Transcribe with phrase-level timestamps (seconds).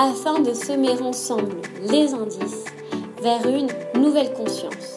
[0.00, 2.64] afin de semer ensemble les indices
[3.20, 3.68] vers une
[4.00, 4.96] nouvelle conscience.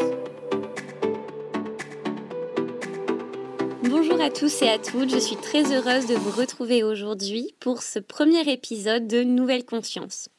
[3.84, 7.84] Bonjour à tous et à toutes, je suis très heureuse de vous retrouver aujourd'hui pour
[7.84, 10.30] ce premier épisode de Nouvelle Conscience.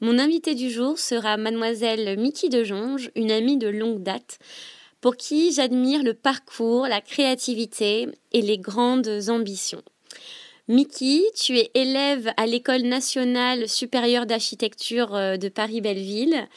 [0.00, 4.38] Mon invité du jour sera mademoiselle Mickey de Jonge, une amie de longue date,
[5.02, 9.82] pour qui j'admire le parcours, la créativité et les grandes ambitions.
[10.66, 16.48] Mickey, tu es élève à l'École nationale supérieure d'architecture euh, de Paris-Belleville.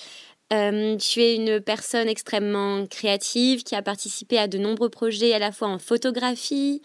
[0.54, 5.40] Euh, tu es une personne extrêmement créative qui a participé à de nombreux projets à
[5.40, 6.82] la fois en photographie,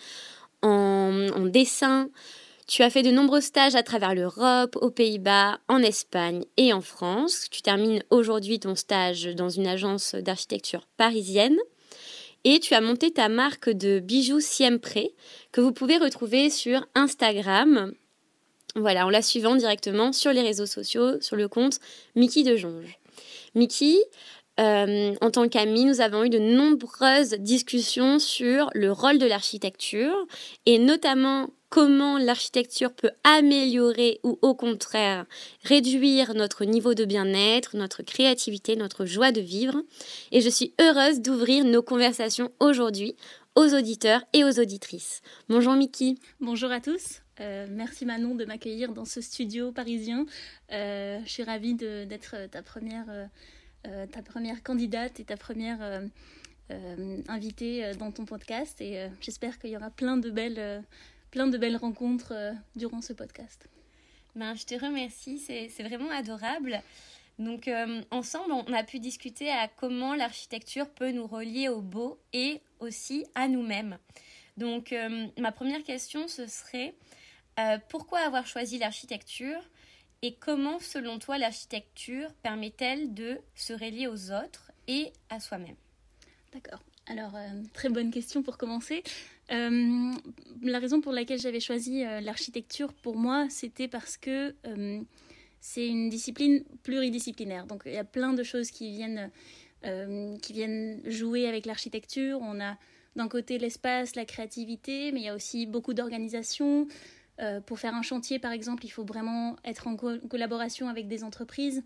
[0.63, 2.09] en dessin.
[2.67, 6.81] Tu as fait de nombreux stages à travers l'Europe, aux Pays-Bas, en Espagne et en
[6.81, 7.47] France.
[7.53, 11.59] Tu termines aujourd'hui ton stage dans une agence d'architecture parisienne
[12.45, 14.99] et tu as monté ta marque de bijoux Siempre
[15.53, 17.93] que vous pouvez retrouver sur Instagram.
[18.75, 21.79] Voilà, en la suivant directement sur les réseaux sociaux, sur le compte
[22.17, 22.99] Mickey de Jonge.
[23.55, 23.99] Mickey,
[24.61, 30.15] euh, en tant qu'amie, nous avons eu de nombreuses discussions sur le rôle de l'architecture
[30.67, 35.25] et notamment comment l'architecture peut améliorer ou au contraire
[35.65, 39.83] réduire notre niveau de bien-être, notre créativité, notre joie de vivre.
[40.33, 43.17] Et je suis heureuse d'ouvrir nos conversations aujourd'hui
[43.55, 45.23] aux auditeurs et aux auditrices.
[45.49, 46.19] Bonjour Miki.
[46.41, 47.23] Bonjour à tous.
[47.41, 50.27] Euh, merci Manon de m'accueillir dans ce studio parisien.
[50.73, 53.07] Euh, je suis ravie d'être ta première,
[53.83, 56.03] ta première candidate et ta première
[57.29, 58.81] invitée dans ton podcast.
[58.81, 60.85] Et j'espère qu'il y aura plein de belles
[61.33, 63.67] plein de belles rencontres euh, durant ce podcast.
[64.37, 66.81] Ben, je te remercie, c'est vraiment adorable.
[67.39, 72.21] Donc euh, ensemble, on a pu discuter à comment l'architecture peut nous relier au beau
[72.33, 73.99] et aussi à nous-mêmes.
[74.59, 76.95] Donc euh, ma première question, ce serait
[77.91, 79.61] pourquoi avoir choisi l'architecture?
[80.23, 85.77] Et comment, selon toi, l'architecture permet-elle de se relier aux autres et à soi-même?
[86.53, 86.81] D'accord.
[87.07, 87.33] Alors,
[87.73, 89.03] très bonne question pour commencer.
[89.51, 90.13] Euh,
[90.63, 95.01] la raison pour laquelle j'avais choisi euh, l'architecture pour moi, c'était parce que euh,
[95.61, 97.67] c'est une discipline pluridisciplinaire.
[97.67, 99.31] Donc il y a plein de choses qui viennent,
[100.41, 102.39] qui viennent jouer avec l'architecture.
[102.41, 102.77] On a
[103.15, 106.89] d'un côté l'espace, la créativité, mais il y a aussi beaucoup d'organisation.
[107.67, 111.83] Pour faire un chantier, par exemple, il faut vraiment être en collaboration avec des entreprises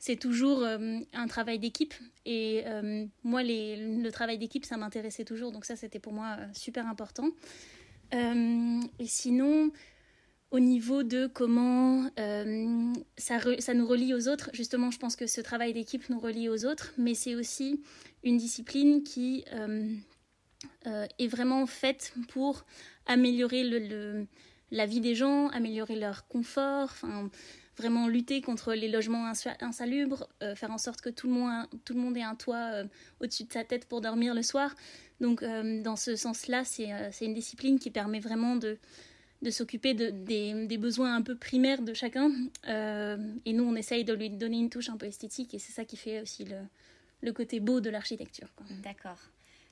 [0.00, 1.94] c'est toujours euh, un travail d'équipe.
[2.24, 5.52] Et euh, moi, le travail d'équipe, ça m'intéressait toujours.
[5.52, 7.28] Donc ça, c'était pour moi euh, super important.
[8.12, 9.70] et sinon,
[10.50, 12.10] au niveau de comment
[13.18, 16.64] ça, nous relie aux autres, justement, je pense que ce travail d'équipe nous relie aux
[16.64, 17.82] autres, mais c'est aussi
[18.24, 19.44] une discipline qui
[20.84, 22.64] est vraiment faite pour
[23.06, 24.26] améliorer le,
[24.70, 26.94] la vie des gens, améliorer leur confort.
[27.76, 31.32] Vraiment lutter contre les logements insalubres, euh, faire en sorte que tout le
[31.94, 32.84] monde, ait un toit euh,
[33.20, 34.74] au-dessus de sa tête pour dormir le soir.
[35.20, 38.76] Donc euh, dans ce sens-là, c'est une discipline qui permet vraiment de,
[39.50, 42.30] s'occuper de, des, besoins un peu primaires de chacun.
[42.66, 45.86] et nous, on essaye de lui donner une touche un peu esthétique et c'est ça
[45.86, 46.58] qui fait aussi le,
[47.22, 48.48] le côté beau de l'architecture.
[48.82, 49.18] D'accord.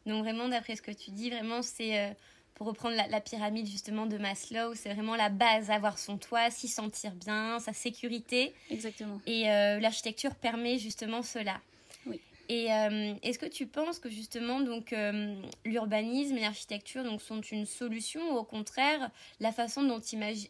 [0.07, 2.17] Donc vraiment, d'après ce que tu dis, vraiment, c'est
[2.59, 6.67] pour reprendre la, pyramide justement de Maslow, c'est vraiment la base, avoir son toit, s'y
[6.67, 8.53] sentir bien, sa sécurité.
[8.69, 9.21] Exactement.
[9.27, 11.61] Et euh, l'architecture permet justement cela.
[12.05, 12.21] Oui.
[12.49, 17.41] Et euh, est-ce que tu penses que justement donc euh, l'urbanisme et l'architecture donc sont
[17.43, 20.01] une solution ou au contraire la façon dont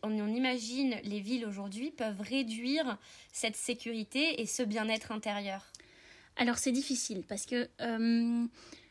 [0.02, 2.96] on imagine les villes aujourd'hui peuvent réduire
[3.32, 5.66] cette sécurité et ce bien-être intérieur?
[6.36, 7.68] Alors c'est difficile parce que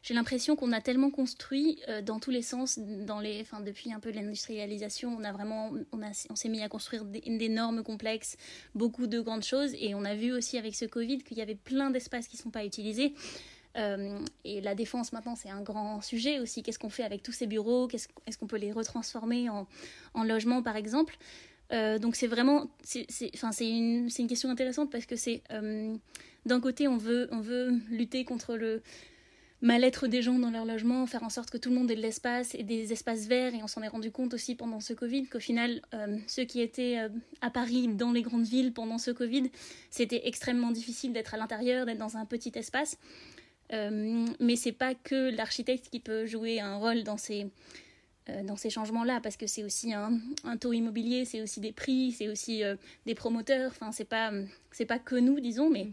[0.08, 3.92] j'ai l'impression qu'on a tellement construit euh, dans tous les sens, dans les, enfin, depuis
[3.92, 8.38] un peu l'industrialisation, on a vraiment, on, a, on s'est mis à construire d'énormes complexes,
[8.74, 11.56] beaucoup de grandes choses, et on a vu aussi avec ce Covid qu'il y avait
[11.56, 13.16] plein d'espaces qui ne sont pas utilisés.
[13.76, 16.64] Euh, et la défense maintenant c'est un grand sujet aussi.
[16.64, 17.90] Qu'est-ce qu'on fait avec tous ces bureaux?
[17.90, 19.68] Est-ce qu'on peut les retransformer en,
[20.14, 21.18] en logement par exemple?
[21.74, 23.06] Euh, donc c'est vraiment, c'est
[23.60, 25.44] une, une, question intéressante parce que c'est
[26.46, 28.82] d'un côté on veut, on veut lutter contre le,
[29.62, 32.02] mal-être des gens dans leur logement, faire en sorte que tout le monde ait de
[32.02, 33.56] l'espace et des espaces verts.
[33.56, 36.62] Et on s'en est rendu compte aussi pendant ce Covid qu'au final, euh, ceux qui
[36.62, 37.10] étaient euh,
[37.42, 39.50] à Paris, dans les grandes villes pendant ce Covid,
[39.90, 42.98] c'était extrêmement difficile d'être à l'intérieur, d'être dans un petit espace.
[43.74, 47.48] Euh, mais c'est pas que l'architecte qui peut jouer un rôle dans ces,
[48.44, 50.20] dans ces changements-là, parce que c'est aussi un,
[50.60, 52.62] taux immobilier, c'est aussi des prix, c'est aussi
[53.06, 53.72] des promoteurs.
[53.72, 54.32] Enfin, c'est pas,
[54.72, 55.92] c'est pas que nous, disons, mais mm-hmm.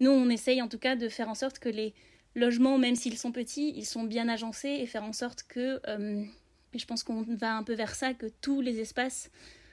[0.00, 1.92] nous, on essaye en tout cas de faire en sorte que les
[2.38, 6.24] logements, même s'ils sont petits, ils sont bien agencés et faire en sorte que, euh,
[6.72, 9.30] et je pense qu'on va un peu vers ça, que tous les espaces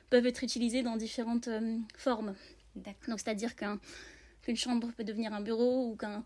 [0.09, 2.35] peuvent être utilisés dans différentes euh, formes.
[2.75, 6.23] Donc c'est-à-dire qu'une chambre peut devenir un bureau ou qu'un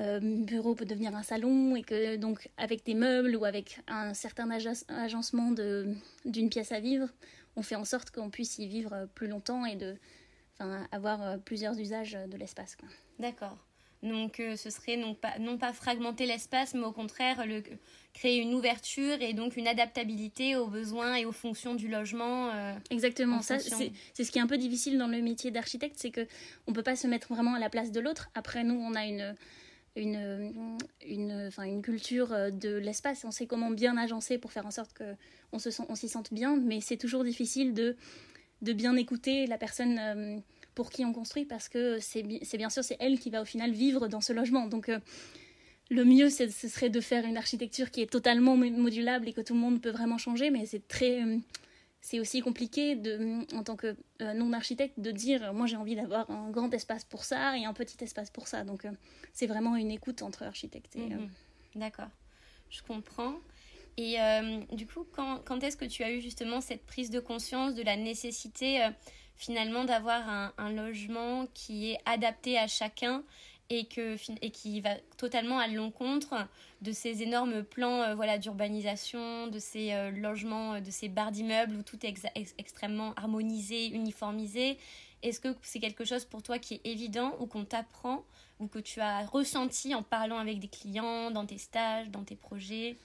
[0.00, 4.14] euh, bureau peut devenir un salon et que donc avec des meubles ou avec un
[4.14, 5.52] certain agencement
[6.24, 7.08] d'une pièce à vivre,
[7.56, 9.94] on fait en sorte qu'on puisse y vivre plus longtemps et de
[10.92, 12.76] avoir plusieurs usages de l'espace.
[13.18, 13.58] D'accord.
[14.04, 17.62] Donc euh, ce serait non pas, non pas fragmenter l'espace, mais au contraire le,
[18.12, 22.50] créer une ouverture et donc une adaptabilité aux besoins et aux fonctions du logement.
[22.50, 26.10] Euh, Exactement, ça c'est ce qui est un peu difficile dans le métier d'architecte, c'est
[26.10, 26.26] que
[26.66, 28.30] on peut pas se mettre vraiment à la place de l'autre.
[28.34, 29.34] Après nous, on a une
[29.96, 30.76] une,
[31.06, 34.72] une, enfin, une culture euh, de l'espace, on sait comment bien agencer pour faire en
[34.72, 35.16] sorte qu'on
[35.88, 37.96] on s'y sente bien, mais c'est toujours difficile de,
[38.60, 40.42] de bien écouter la personne
[40.74, 43.72] pour qui on construit parce que c'est bien sûr c'est elle qui va au final
[43.72, 44.66] vivre dans ce logement.
[44.66, 44.98] Donc euh,
[45.90, 49.54] le mieux ce serait de faire une architecture qui est totalement modulable et que tout
[49.54, 51.38] le monde peut vraiment changer, mais c'est très euh,
[52.00, 56.30] c'est aussi compliqué de, en tant que euh, non-architecte de dire moi j'ai envie d'avoir
[56.30, 58.64] un grand espace pour ça et un petit espace pour ça.
[58.64, 58.86] Donc
[59.32, 60.96] c'est vraiment une écoute entre architectes.
[60.96, 61.30] Mhm.
[61.76, 62.10] D'accord,
[62.70, 63.36] je comprends.
[63.96, 64.16] Et
[64.72, 67.82] du coup, quand, quand est-ce que tu as eu justement cette prise de conscience de
[67.82, 68.84] la nécessité
[69.36, 73.22] finalement d'avoir un, logement qui est adapté à chacun
[73.70, 76.34] et, que, et qui va totalement à l'encontre
[76.82, 81.32] de ces énormes plans euh, voilà, d'urbanisation, de ces euh, logements, euh, de ces barres
[81.32, 82.14] d'immeubles où tout est
[82.58, 84.78] extrêmement harmonisé, uniformisé.
[85.22, 88.24] Est-ce que c'est quelque chose pour toi qui est évident ou qu'on t'apprend
[88.60, 92.36] ou que tu as ressenti en parlant avec des clients, dans tes stages, dans tes
[92.36, 92.96] projets?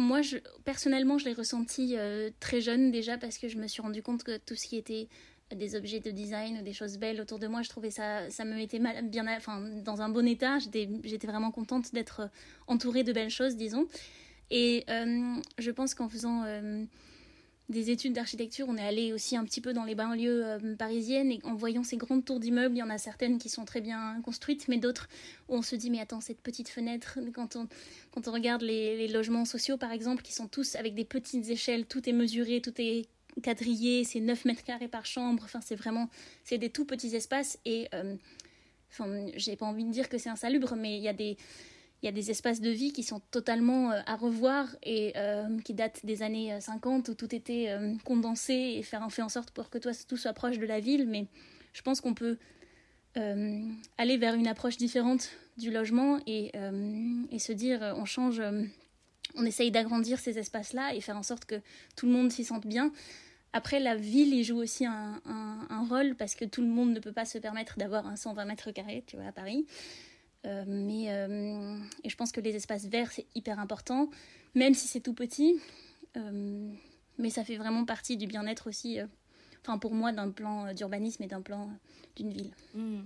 [0.00, 0.20] Moi,
[0.64, 4.24] personnellement, je l'ai ressenti euh, très jeune déjà parce que je me suis rendu compte
[4.24, 5.08] que tout ce qui était
[5.54, 8.44] des objets de design ou des choses belles autour de moi, je trouvais ça, ça
[8.44, 10.58] me mettait mal, bien, enfin, dans un bon état.
[10.58, 12.30] J'étais vraiment contente d'être
[12.66, 13.86] entourée de belles choses, disons.
[14.50, 16.84] Et euh, je pense qu'en faisant euh,
[17.70, 21.30] des études d'architecture, on est allé aussi un petit peu dans les banlieues euh, parisiennes
[21.30, 23.80] et en voyant ces grandes tours d'immeubles, il y en a certaines qui sont très
[23.80, 25.08] bien construites, mais d'autres
[25.48, 27.68] où on se dit mais attends cette petite fenêtre, quand on,
[28.10, 31.86] quand on regarde les, logements sociaux par exemple, qui sont tous avec des petites échelles,
[31.86, 33.06] tout est mesuré, tout est
[33.42, 36.08] quadrillé, c'est 9 mètres carrés par chambre, enfin c'est vraiment,
[36.42, 38.16] c'est des tout petits espaces et, euh,
[38.90, 41.36] enfin j'ai pas envie de dire que c'est insalubre, mais il y a des
[42.02, 45.58] il y a des espaces de vie qui sont totalement euh, à revoir et euh,
[45.64, 49.28] qui datent des années 50 euh, où tout était condensé et faire en fait en
[49.28, 51.06] sorte pour que tout soit proche de la ville.
[51.06, 51.26] Mais
[51.72, 52.38] je pense qu'on peut
[53.16, 56.52] aller vers une approche différente du logement et,
[57.32, 58.40] et se dire on change,
[59.34, 61.60] on essaye d'agrandir ces espaces-là et faire en sorte que
[61.96, 62.92] tout le monde s'y sente bien.
[63.52, 66.92] Après, la ville y joue aussi un, un, un, rôle parce que tout le monde
[66.92, 69.66] ne peut pas se permettre d'avoir un 120 mètres carrés, tu vois, à Paris.
[70.46, 74.10] Euh, mais euh, je pense que les espaces verts, c'est hyper important,
[74.54, 75.60] même si c'est tout petit.
[76.16, 76.70] Euh,
[77.18, 78.98] mais ça fait vraiment partie du bien-être aussi,
[79.62, 81.70] enfin pour moi, d'un plan d'urbanisme et d'un plan
[82.16, 82.52] d'une ville.
[82.74, 83.02] Hmm.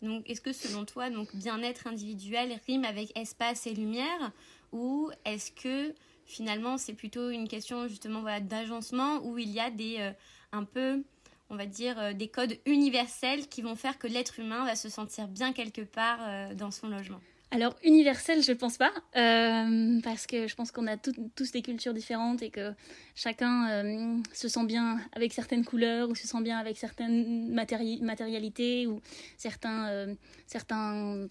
[0.00, 4.32] Donc, est-ce que selon toi, donc bien-être individuel rime avec espace et lumière,
[4.72, 5.92] ou est-ce que
[6.24, 10.12] finalement c'est plutôt une question justement d'agencement où il y a des
[10.52, 11.02] un peu
[11.50, 14.88] on va dire, euh, des codes universels qui vont faire que l'être humain va se
[14.88, 20.26] sentir bien quelque part euh, dans son logement alors universel, je pense pas, euh, parce
[20.26, 22.74] que je pense qu'on a tous des cultures différentes et que
[23.14, 29.00] chacun se sent bien avec certaines couleurs ou se sent bien avec certaines matérialités ou
[29.38, 30.14] certains,
[30.46, 31.26] certains,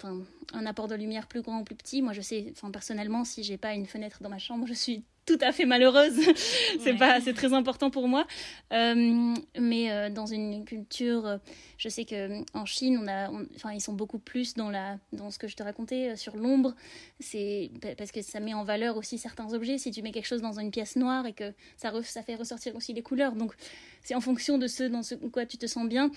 [0.53, 2.01] un apport de lumière plus grand ou plus petit.
[2.01, 5.37] Moi, je sais, personnellement, si j'ai pas une fenêtre dans ma chambre, je suis tout
[5.41, 6.17] à fait malheureuse.
[6.79, 8.25] c'est pas, c'est très important pour moi.
[8.71, 11.37] Euh, mais euh, dans une culture, euh,
[11.77, 15.29] je sais que en Chine, on a, enfin, ils sont beaucoup plus dans la, dans
[15.29, 16.73] ce que je te racontais sur l'ombre.
[17.19, 19.77] C'est parce que ça met en valeur aussi certains objets.
[19.77, 22.75] Si tu mets quelque chose dans une pièce noire et que ça, ça fait ressortir
[22.75, 23.33] aussi les couleurs.
[23.33, 23.53] Donc,
[24.01, 26.09] c'est en fonction de ce dans ce quoi tu te sens bien.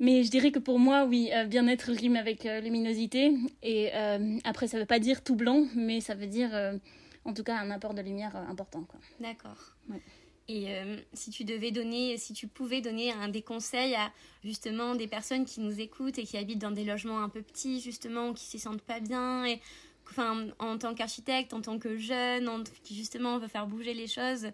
[0.00, 3.34] Mais je dirais que pour moi, oui, bien-être rime avec luminosité.
[3.62, 3.92] Et
[4.42, 6.50] après, ça veut pas dire tout blanc, mais ça veut dire
[7.24, 8.86] en tout cas un apport de lumière euh, important.
[9.20, 9.74] D'accord.
[10.48, 10.66] Et
[11.14, 14.12] si tu devais donner, si tu pouvais donner un des conseils à
[14.44, 17.80] justement des personnes qui nous écoutent et qui habitent dans des logements un peu petits,
[17.80, 19.60] justement, qui s'y sentent pas bien, et
[20.10, 24.48] enfin, en tant qu'architecte, en tant que jeune, qui justement veut faire bouger les choses,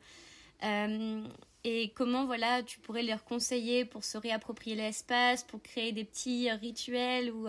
[0.63, 6.51] et comment voilà tu pourrais leur conseiller pour se réapproprier l'espace, pour créer des petits
[6.51, 7.49] rituels ou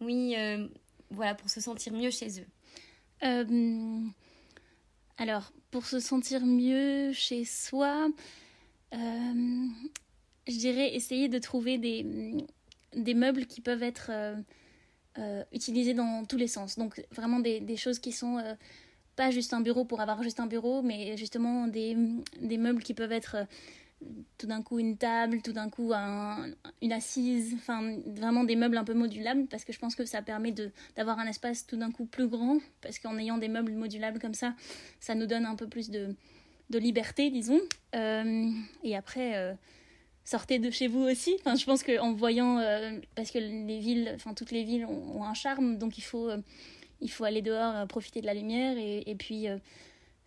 [0.00, 0.34] oui,
[1.10, 2.46] voilà, pour se sentir mieux chez eux?
[5.22, 8.08] Alors, pour se sentir mieux chez soi,
[8.92, 9.66] euh,
[10.48, 14.34] je dirais essayer de trouver des, meubles qui peuvent être euh,
[15.18, 16.76] euh, utilisés dans tous les sens.
[16.76, 18.42] Donc, vraiment des, des choses qui sont
[19.14, 21.96] pas juste un bureau pour avoir juste un bureau, mais justement des,
[22.40, 23.46] des meubles qui peuvent être
[24.38, 28.84] tout d'un coup une table, tout d'un coup une assise, enfin vraiment des meubles un
[28.84, 30.54] peu modulables parce que je pense que ça permet
[30.96, 34.34] d'avoir un espace tout d'un coup plus grand parce qu'en ayant des meubles modulables comme
[34.34, 34.54] ça,
[35.00, 36.14] ça nous donne un peu plus de,
[36.70, 37.60] de liberté, disons.
[37.94, 38.50] Euh,
[38.82, 39.54] et après, euh,
[40.24, 41.36] sortez de chez vous aussi.
[41.40, 45.24] Enfin, je pense qu'en voyant, euh, parce que les villes, enfin toutes les villes ont,
[45.24, 46.30] un charme, donc il faut,
[47.00, 49.46] il faut aller dehors, profiter de la lumière et, et puis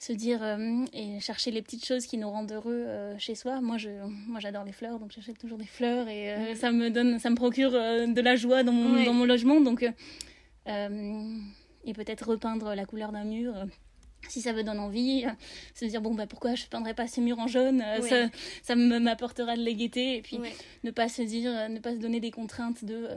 [0.05, 3.59] se dire euh, et chercher les petites choses qui nous rendent heureux euh, chez soi.
[3.61, 3.89] Moi, je,
[4.27, 6.55] moi, j'adore les fleurs, donc j'achète toujours des fleurs et euh, mm.
[6.55, 9.59] ça me donne, ça me procure de la joie dans mon, dans mon logement.
[9.61, 9.83] Donc,
[10.67, 13.53] et peut-être repeindre la couleur d'un mur
[14.29, 15.29] si ça veut donner envie, euh,
[15.73, 18.29] se dire bon bah pourquoi je peindrais pas ces murs en jaune, euh, ça,
[18.63, 20.39] ça m'apportera de la gaieté et puis
[20.83, 23.07] ne pas se dire, euh, ne pas se donner des contraintes de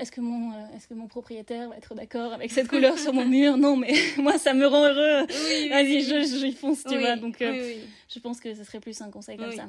[0.00, 3.26] est-ce que mon est-ce que mon propriétaire va être d'accord avec cette couleur sur mon
[3.26, 3.56] mur?
[3.56, 5.26] Non mais moi ça me rend heureux.
[5.70, 7.16] Vas-y je j'y fonce tu vois.
[7.16, 9.66] Donc je pense que ce serait plus un conseil comme ça.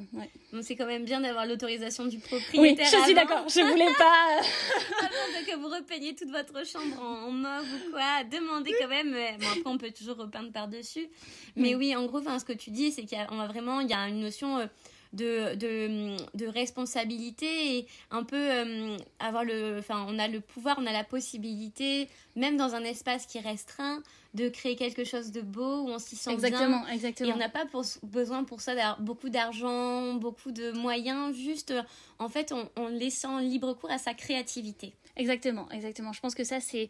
[0.54, 2.62] Bon, c'est quand même bien d'avoir l'autorisation du propriétaire.
[2.62, 4.40] Oui je suis d'accord je voulais pas.
[5.00, 9.48] Avant que vous repeigniez toute votre chambre en, mauve ou quoi demandez quand même bon
[9.48, 11.08] après on peut toujours repeindre par dessus.
[11.56, 13.94] Mais oui, en gros, ce que tu dis, c'est qu'il y a vraiment il y
[13.94, 14.66] a une notion euh,
[15.14, 20.78] de, de, de, responsabilité et un peu euh, avoir le enfin on a le pouvoir
[20.80, 25.32] on a la possibilité même dans un espace qui est restreint de créer quelque chose
[25.32, 26.94] de beau où on s'y sent exactement, bien.
[26.94, 31.36] Exactement et on n'a pas pour, besoin pour ça d'avoir beaucoup d'argent beaucoup de moyens
[31.36, 31.74] juste
[32.20, 34.94] en fait en laissant libre cours à sa créativité.
[35.16, 36.14] Exactement exactement.
[36.14, 36.90] Je pense que ça c'est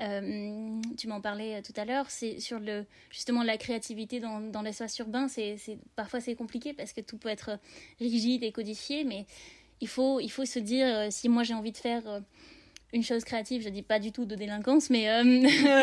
[0.00, 4.40] euh, tu m'en parlais euh, tout à l'heure, c'est sur le justement la créativité dans,
[4.40, 5.28] dans l'espace urbain.
[5.28, 5.56] C'est
[5.94, 7.58] parfois c'est compliqué parce que tout peut être
[8.00, 9.26] rigide et codifié, mais
[9.80, 12.02] il faut il faut se dire euh, si moi j'ai envie de faire
[12.92, 15.08] une chose créative, je dis pas du tout de délinquance, mais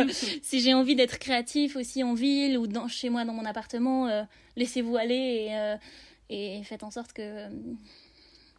[0.41, 4.25] si j'ai envie d'être créatif aussi en ville ou dans, chez moi dans mon appartement,
[4.55, 5.49] laissez-vous aller
[6.29, 7.47] et, et, faites en sorte que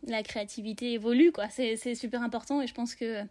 [0.07, 1.33] la créativité évolue.
[1.33, 1.49] quoi.
[1.49, 3.25] C'est super important et je pense que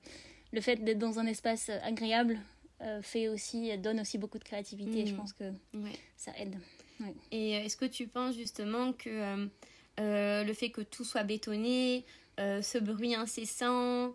[0.52, 2.40] le fait d'être dans un espace euh, agréable
[2.82, 5.18] euh, fait aussi donne aussi beaucoup de créativité et je mm.
[5.18, 5.46] pense que
[6.18, 6.58] ça aide.
[7.32, 9.48] Et euh, est-ce que tu penses justement que
[9.98, 12.06] le fait que tout soit bétonné,
[12.38, 14.14] ce bruit incessant,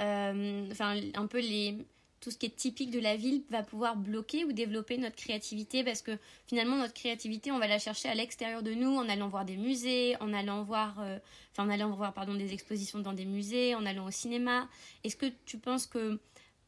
[0.00, 1.78] enfin un peu les
[2.20, 5.84] tout ce qui est typique de la ville va pouvoir bloquer ou développer notre créativité
[5.84, 9.28] parce que finalement notre créativité on va la chercher à l'extérieur de nous en allant
[9.28, 11.18] voir des musées en allant voir euh,
[11.52, 14.68] enfin en allant voir pardon des expositions dans des musées en allant au cinéma.
[15.04, 16.20] Est-ce que tu penses que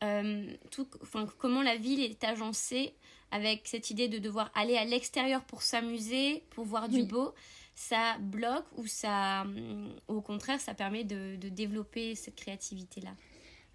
[0.02, 2.95] euh, tout enfin comment la ville est agencée
[3.30, 7.35] avec cette idée de devoir aller à l'extérieur pour s'amuser pour voir du beau
[7.75, 9.47] ça bloque ou ça
[10.09, 13.11] au contraire ça permet de, de développer cette créativité là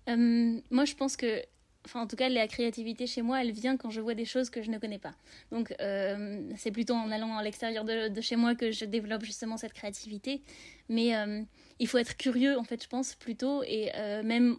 [0.10, 1.44] euh, moi, je pense que
[1.86, 4.50] enfin en tout cas la créativité chez moi elle vient quand je vois des choses
[4.50, 5.14] que je ne connais pas.
[5.52, 9.58] Donc euh, c'est plutôt en allant à l'extérieur de, chez moi que je développe justement
[9.58, 10.42] cette créativité.
[10.90, 11.42] Mais euh,
[11.80, 13.64] il faut être curieux en fait je pense plutôt.
[13.64, 14.58] Et euh, même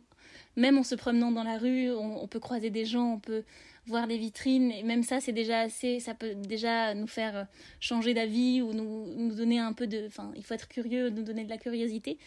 [0.56, 3.44] même en se promenant dans la rue on, peut croiser des gens on peut
[3.86, 4.70] voir des vitrines.
[4.72, 7.46] Et même ça c'est déjà assez ça peut déjà nous faire
[7.80, 11.22] changer d'avis ou nous, nous donner un peu de enfin il faut être curieux nous
[11.22, 12.18] donner de la curiosité.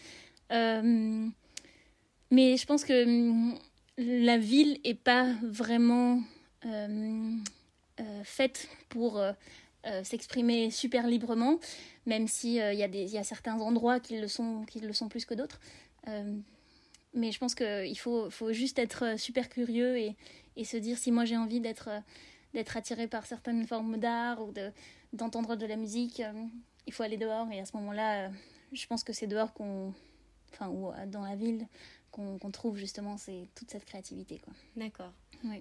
[2.32, 3.58] Mais je pense que
[4.00, 6.22] la ville est pas vraiment
[6.66, 7.36] euh,
[8.00, 9.34] euh, faite pour euh,
[10.04, 11.60] s'exprimer super librement,
[12.06, 15.34] même y, a y a certains endroits qui le sont, qui le sont plus que
[15.34, 15.60] d'autres.
[17.14, 20.16] mais je pense qu'il faut, juste être super curieux et,
[20.64, 21.90] se dire si moi j'ai envie d'être
[22.54, 24.52] d'être attiré par certaines formes d'art ou
[25.14, 26.22] d'entendre de, la musique,
[26.88, 27.50] il faut aller dehors.
[27.52, 28.32] Et à ce moment-là,
[28.74, 29.94] je pense que c'est dehors qu'on,
[30.52, 31.68] enfin, ou dans la ville,
[32.12, 34.54] qu'on trouve justement c'est toute cette créativité quoi.
[34.76, 35.12] D'accord.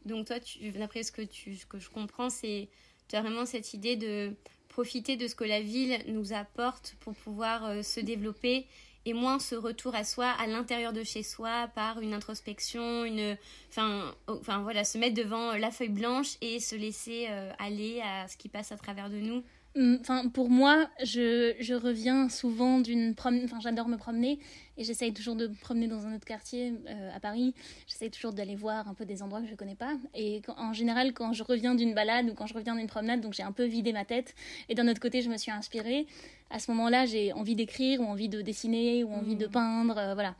[0.05, 0.37] Donc toi,
[0.75, 2.69] d'après ce que tu, ce que je comprends, c'est
[3.09, 4.35] tu as vraiment cette idée de
[4.69, 8.67] profiter de ce que la ville nous apporte pour pouvoir euh, se développer
[9.07, 13.39] et moins ce retour à soi à l'intérieur de chez soi par une introspection, une,
[13.71, 18.29] enfin, enfin voilà, se mettre devant la feuille blanche et se laisser euh, aller à
[18.29, 19.43] ce qui passe à travers de nous.
[19.77, 23.45] Hum, enfin, pour moi, je, je reviens souvent d'une promenade.
[23.45, 24.39] Enfin, j'adore me promener
[24.77, 27.55] et j'essaye toujours de me promener dans un autre quartier euh, à Paris.
[27.87, 29.97] J'essaye toujours d'aller voir un peu des endroits que je ne connais pas.
[30.15, 33.35] Et en général, quand je reviens d'une balade ou quand je reviens d'une promenade, donc
[33.35, 34.35] j'ai un peu vidé ma tête.
[34.69, 36.07] Et d'un autre côté, je me suis inspirée.
[36.51, 39.51] À ce moment-là, j'ai envie d'écrire ou envie de dessiner ou envie de mmh.
[39.51, 39.99] peindre.
[39.99, 40.35] Euh, voilà.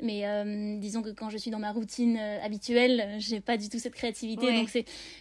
[0.00, 3.80] Mais euh, disons que quand je suis dans ma routine habituelle, j'ai pas du tout
[3.80, 4.54] cette créativité.
[4.54, 4.70] Donc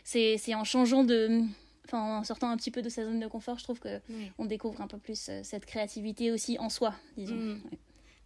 [0.04, 1.42] c'est en changeant de
[1.88, 4.00] enfin, en sortant un petit peu de sa zone de confort, je trouve que
[4.38, 7.36] on découvre un peu plus euh, cette créativité aussi en soi, disons.
[7.36, 7.62] Mm.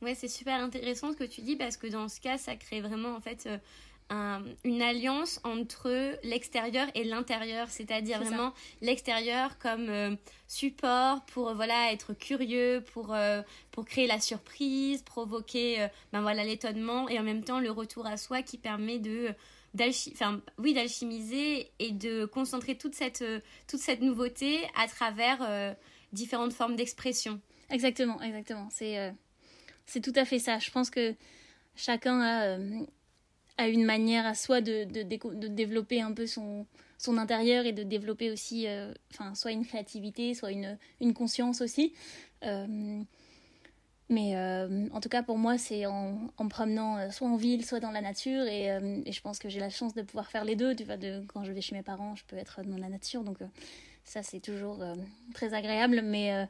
[0.01, 2.81] Ouais, c'est super intéressant ce que tu dis parce que dans ce cas, ça crée
[2.81, 3.47] vraiment en fait
[4.11, 8.51] euh, une alliance entre l'extérieur et l'intérieur, c'est-à-dire vraiment
[8.81, 10.15] l'extérieur comme euh,
[10.47, 13.15] support pour voilà être curieux, pour
[13.69, 18.17] pour créer la surprise, provoquer ben voilà l'étonnement et en même temps le retour à
[18.17, 19.35] soi qui permet de
[20.57, 25.73] oui, d'alchimiser et de concentrer toute cette, euh, toute cette nouveauté à travers euh,
[26.13, 27.39] différentes formes d'expression.
[27.69, 28.67] Exactement, exactement.
[28.69, 29.11] C'est euh,
[29.85, 30.59] c'est tout à fait ça.
[30.59, 31.15] Je pense que
[31.75, 32.57] chacun a,
[33.57, 36.65] a une manière à soi de, de, de, développer un peu son,
[36.97, 38.67] son intérieur et de développer aussi
[39.33, 41.93] soit une créativité, soit une, une conscience aussi.
[44.11, 47.37] Mais euh, en tout cas, pour moi, c'est en, en, me promenant euh, soit en
[47.37, 48.43] ville, soit dans la nature.
[48.43, 50.75] Et, euh, et je pense que j'ai la chance de pouvoir faire les deux.
[50.75, 53.23] Tu vois, de, quand je vais chez mes parents, je peux être dans la nature.
[53.23, 53.37] Donc,
[54.03, 54.83] ça, c'est toujours
[55.33, 56.01] très agréable.
[56.03, 56.45] Mais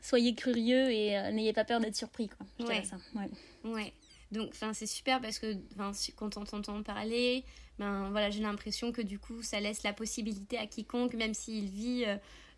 [0.00, 2.28] soyez curieux et n'ayez pas peur d'être surpris.
[2.28, 2.46] Quoi.
[2.58, 2.82] Je ouais.
[2.82, 2.96] ça.
[3.14, 3.28] Ouais.
[3.70, 3.92] ouais.
[4.32, 5.58] Donc, c'est super parce que
[6.16, 7.44] quand on t'entend parler,
[7.78, 11.66] ben, voilà, j'ai l'impression que du coup, ça laisse la possibilité à quiconque, même s'il
[11.66, 12.06] vit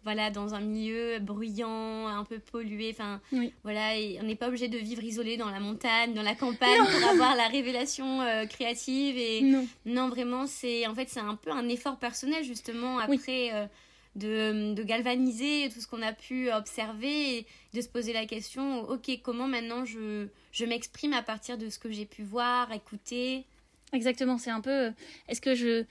[0.07, 2.91] voilà, dans un milieu bruyant, un peu pollué.
[2.93, 3.21] Enfin,
[3.65, 6.79] voilà, et on n'est pas obligé de vivre isolé dans la montagne, dans la campagne
[6.79, 9.17] pour avoir la révélation euh, créative.
[9.19, 9.43] Et
[9.85, 13.53] non, vraiment, c'est en fait c'est un peu un effort personnel justement après.
[13.53, 13.67] Euh,
[14.15, 18.89] de, de, galvaniser tout ce qu'on a pu observer et de se poser la question
[18.89, 23.45] ok comment maintenant je, je m'exprime à partir de ce que j'ai pu voir écouter?
[23.93, 24.91] Exactement c'est un peu
[25.29, 25.85] est-ce que je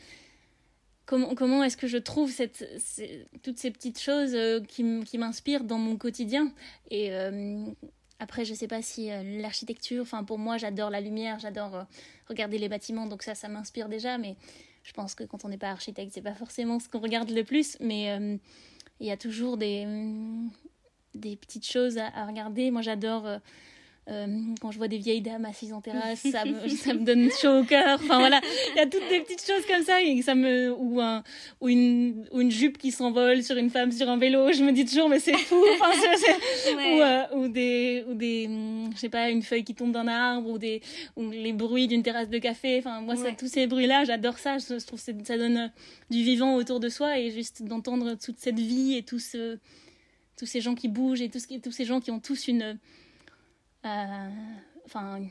[1.06, 2.32] comment, comment est-ce que je trouve
[3.44, 4.84] toutes ces petites choses euh, qui,
[5.18, 6.52] m'inspirent dans mon quotidien?
[6.92, 7.66] Et euh,
[8.20, 11.86] après je sais pas si euh, l'architecture enfin pour moi j'adore la lumière j'adore
[12.30, 14.38] regarder les bâtiments donc ça ça m'inspire déjà mais
[14.84, 17.44] je pense que quand on n'est pas architecte c'est pas forcément ce qu'on regarde le
[17.44, 18.40] plus mais
[19.02, 19.86] il y a toujours des
[21.14, 22.72] des petites choses à regarder.
[22.72, 23.40] Moi j'adore
[24.08, 27.62] quand je vois des vieilles dames assises en terrasse, ça me, ça me donne chaud
[27.62, 28.00] au cœur.
[28.04, 28.40] Enfin voilà,
[28.76, 31.24] il y a toutes des petites choses comme ça, et ça me, ou, un,
[31.60, 34.52] ou, une, ou une jupe qui s'envole sur une femme sur un vélo.
[34.54, 35.64] Je me dis toujours, mais c'est fou.
[35.74, 35.92] Enfin,
[36.72, 38.50] ou, euh, ou, des, ou des,
[38.94, 40.82] je sais pas, une feuille qui tombe d'un arbre, ou des,
[41.16, 42.78] ou les bruits d'une terrasse de café.
[42.78, 44.58] Enfin, moi, ça, tous ces bruits-là, j'adore ça.
[44.60, 45.72] Je, trouve que ça donne
[46.12, 49.58] du vivant autour de soi, et juste d'entendre toute cette vie et tout ce,
[50.38, 52.78] tous ces gens qui bougent et tous ces gens qui ont tous une
[53.86, 54.30] euh,
[54.86, 55.22] enfin,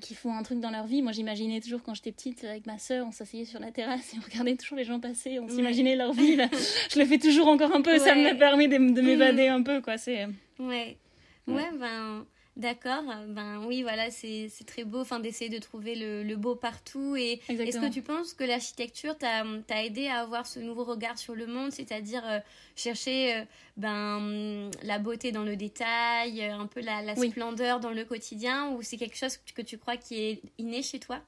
[0.00, 1.02] qui font un truc dans leur vie.
[1.02, 4.18] Moi, j'imaginais toujours quand j'étais petite avec ma sœur, on s'asseyait sur la terrasse et
[4.18, 6.36] on regardait toujours les gens passer, on s'imaginait leur vie.
[6.90, 9.80] je le fais toujours encore un peu, ça me permet de, de m'évader un peu,
[9.80, 9.98] quoi.
[9.98, 10.26] C'est.
[10.58, 10.98] Ouais.
[11.46, 16.36] Ouais, ben D'accord, ben oui, voilà, c'est très beau enfin, d'essayer de trouver le, le,
[16.36, 17.14] beau partout.
[17.14, 21.34] Et est-ce que tu penses que l'architecture t'a aidé à avoir ce nouveau regard sur
[21.34, 22.38] le monde, c'est-à-dire euh,
[22.74, 23.44] chercher euh,
[23.76, 28.70] ben, la beauté dans le détail, euh, un peu la, la splendeur dans le quotidien,
[28.70, 31.20] ou c'est quelque chose que tu crois qui est inné chez toi?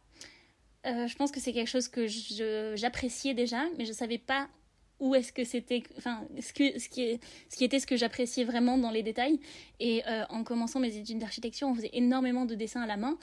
[0.85, 2.07] Je pense que c'est quelque chose que
[2.75, 4.49] j'appréciais déjà, mais je ne savais pas
[5.01, 7.19] où est-ce que c'était, enfin, ce, qui,
[7.65, 9.39] était ce que j'appréciais vraiment dans les détails.
[9.81, 13.17] Et euh, en commençant mes études d'architecture, on faisait énormément de dessins à la main.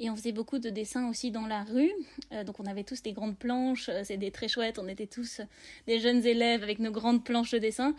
[0.00, 1.92] Et on faisait beaucoup de dessins aussi dans la rue.
[2.32, 4.78] Euh, donc on avait tous des grandes planches, euh, c'était très chouette.
[4.78, 5.40] On était tous
[5.86, 7.94] des jeunes élèves avec nos grandes planches de dessin.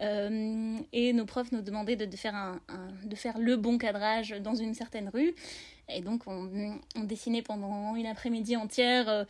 [0.00, 5.34] et nos profs nous demandaient de, faire le bon cadrage dans une certaine rue.
[5.94, 9.26] Et donc on, on dessinait pendant une après-midi entière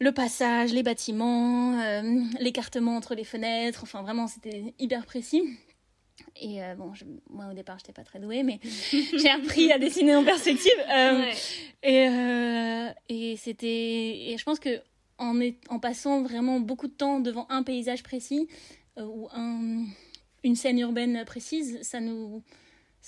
[0.00, 5.42] le passage, les bâtiments, euh, l'écartement entre les fenêtres, enfin vraiment c'était hyper précis.
[6.40, 6.92] Et euh, bon,
[7.30, 8.60] moi au départ j'étais pas très douée, mais
[8.92, 10.70] j'ai appris à dessiner en perspective.
[10.92, 11.32] Euh,
[11.82, 14.80] et, et c'était, et je pense que
[15.18, 18.48] en, en passant vraiment beaucoup de temps devant un paysage précis
[18.96, 19.84] ou un,
[20.44, 22.42] une scène urbaine précise, ça nous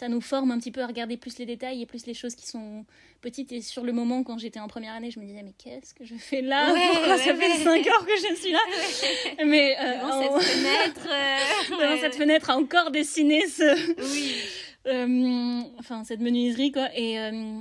[0.00, 2.34] ça nous forme un petit peu à regarder plus les détails et plus les choses
[2.34, 2.86] qui sont
[3.20, 3.52] petites.
[3.52, 6.06] Et sur le moment, quand j'étais en première année, je me disais, mais qu'est-ce que
[6.06, 6.72] je fais là?
[6.94, 8.60] Pourquoi ça fait 5 ans que je suis là?
[9.44, 14.14] Mais euh, devant cette fenêtre, euh, devant cette fenêtre, à encore dessiner ce.
[14.14, 14.34] Oui.
[14.86, 17.16] Euh, enfin cette menuiserie quoi et,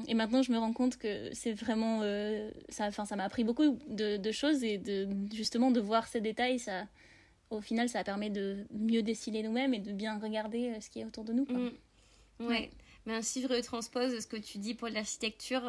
[0.07, 1.99] et, maintenant je me rends compte que c'est vraiment
[2.69, 6.21] ça enfin ça m'a appris beaucoup de, de, choses et de justement de voir ces
[6.21, 6.85] détails ça
[7.49, 11.05] au final, ça permet de mieux dessiner nous-mêmes et de bien regarder ce qui est
[11.05, 11.45] autour de nous.
[11.45, 11.57] Quoi.
[11.57, 11.71] Mm.
[12.39, 12.69] Ouais.
[13.05, 15.61] Mais ainsi, je retranspose ce que tu dis pour l'architecture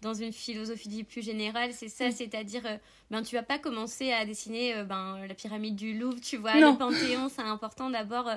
[0.00, 1.72] dans une philosophie plus générale.
[1.72, 2.12] C'est ça, mm.
[2.12, 2.62] c'est-à-dire,
[3.10, 6.76] ben, tu vas pas commencer à dessiner ben, la pyramide du Louvre, tu vois, le
[6.78, 7.28] Panthéon.
[7.28, 8.28] C'est important d'abord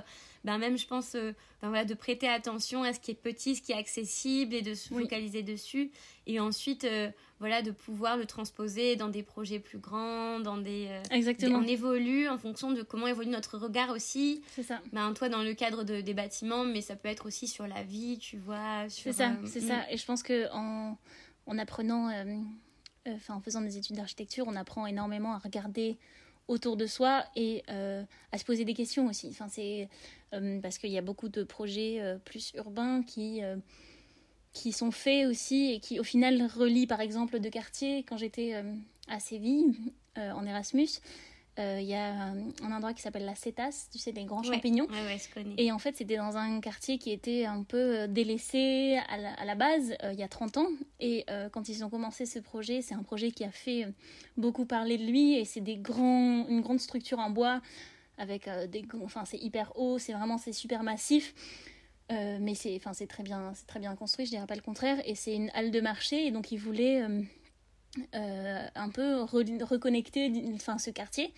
[0.44, 3.56] ben même je pense euh, ben voilà, de prêter attention à ce qui est petit,
[3.56, 5.92] ce qui est accessible et de se focaliser dessus.
[6.26, 10.88] Et ensuite, euh, voilà, de pouvoir le transposer dans des projets plus grands, dans des...
[10.90, 11.60] Euh, Exactement.
[11.60, 14.42] on évolue en fonction de comment évolue notre regard aussi.
[14.56, 14.80] C'est ça.
[14.92, 17.84] Ben, toi, dans le cadre de, des bâtiments, mais ça peut être aussi sur la
[17.84, 18.90] vie, tu vois.
[18.90, 19.78] C'est ça, c'est ça.
[19.78, 19.86] Mm.
[19.92, 20.98] Et je pense que en,
[21.46, 22.12] en apprenant...
[23.08, 25.98] Enfin, en faisant des études d'architecture, on apprend énormément à regarder
[26.48, 29.30] autour de soi et à se poser des questions aussi.
[29.32, 29.90] Enfin, c'est
[30.34, 33.58] euh, parce qu'il y a beaucoup de projets euh, plus urbains qui, euh,
[34.54, 38.04] qui sont faits aussi et qui au final relient par exemple deux quartiers.
[38.04, 38.64] Quand j'étais
[39.08, 39.74] à Séville,
[40.18, 40.90] en Erasmus,
[41.58, 42.34] il y a
[42.64, 44.88] un, endroit qui s'appelle la Cétas, tu sais, des grands champignons.
[45.58, 49.46] Et en fait, c'était dans un quartier qui était un peu délaissé à la, à
[49.46, 50.68] la base, il y a 30 ans.
[51.00, 53.88] Et quand ils ont commencé ce projet, c'est un projet qui a fait
[54.38, 55.36] beaucoup parler de lui.
[55.36, 57.62] Et c'est des grands, une grande structure en bois
[58.22, 61.34] avec euh, des enfin c'est hyper haut c'est vraiment c'est super massif
[62.12, 65.16] euh, mais c'est enfin très bien très bien construit je dirais pas le contraire et
[65.16, 67.04] c'est une halle de marché et donc ils voulaient
[68.16, 71.34] euh, un peu reconnecter enfin ce quartier.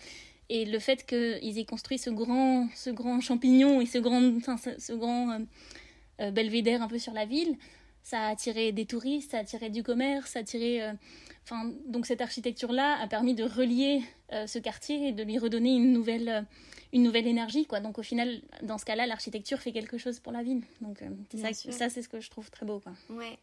[0.50, 4.56] Et le fait qu'ils aient construit ce grand ce grand champignon et ce grand enfin
[4.56, 5.38] ce, grand
[6.18, 7.56] belvédère un peu sur la ville
[8.02, 10.82] ça a attiré des touristes ça a attiré du commerce ça a attiré
[11.44, 15.74] enfin donc cette architecture là a permis de relier ce quartier et de lui redonner
[15.74, 16.46] une nouvelle
[16.94, 17.80] une nouvelle énergie quoi.
[17.80, 20.62] Donc au final dans ce cas-là l'architecture fait quelque chose pour la ville.
[20.80, 22.92] Donc euh, ça, ça c'est ce que je trouve très beau quoi.
[23.10, 23.36] Ouais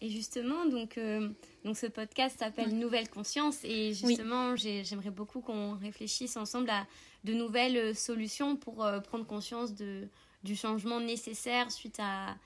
[0.00, 1.28] et justement donc euh,
[1.64, 3.64] donc ce podcast s'appelle Nouvelle conscience.
[3.64, 6.86] Et justement j'aimerais beaucoup qu'on réfléchisse ensemble à
[7.24, 10.08] de nouvelles euh, solutions pour prendre conscience de
[10.42, 12.36] du changement nécessaire suite à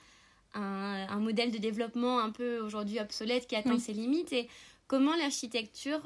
[0.55, 4.33] un, un modèle de développement un peu aujourd'hui obsolète qui atteint ses limites.
[4.33, 4.49] Et
[4.87, 6.01] comment l'architecture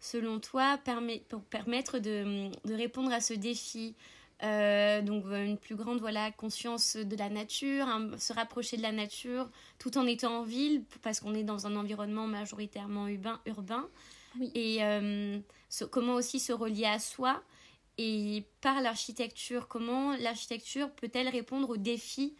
[0.00, 3.94] selon toi, permet, pour permettre de, de, répondre à ce défi?
[4.42, 7.86] Euh, donc une plus grande voilà conscience de la nature,
[8.18, 11.76] se rapprocher de la nature tout en étant en ville parce qu'on est dans un
[11.76, 13.40] environnement majoritairement urbain.
[13.46, 13.88] urbain.
[14.54, 15.38] Et euh,
[15.90, 17.42] comment aussi se relier à soi
[17.98, 22.34] et par l'architecture, comment l'architecture peut-elle répondre aux défis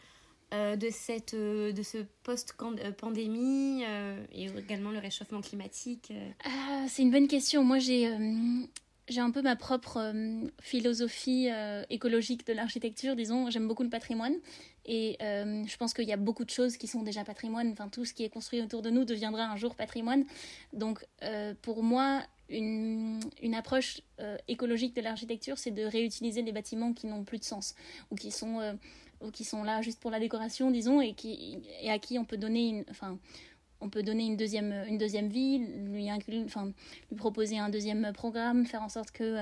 [0.52, 6.12] euh, de, cette, euh, de ce post-pandémie euh, et également le réchauffement climatique
[6.44, 7.64] ah, C'est une bonne question.
[7.64, 8.14] Moi, j'ai
[9.08, 10.12] j'ai un peu ma propre
[10.60, 11.48] philosophie
[11.90, 13.50] écologique de l'architecture, disons.
[13.50, 14.34] J'aime beaucoup le patrimoine
[14.86, 17.70] et je pense qu'il y a beaucoup de choses qui sont déjà patrimoine.
[17.72, 20.24] Enfin, tout ce qui est construit autour de nous deviendra un jour patrimoine.
[20.72, 21.04] Donc,
[21.62, 24.00] pour moi, une, une approche
[24.48, 27.74] écologique de l'architecture, c'est de réutiliser les bâtiments qui n'ont plus de sens
[28.10, 28.78] ou qui sont
[29.30, 32.36] qui sont là juste pour la décoration, disons, et, qui, et à qui on peut
[32.36, 33.18] donner une, enfin,
[33.82, 36.10] on peut donner une deuxième, une deuxième vie, lui,
[36.44, 36.72] enfin,
[37.10, 39.38] lui proposer un deuxième programme, faire en sorte que